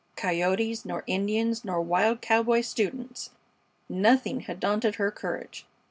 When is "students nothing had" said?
2.61-4.59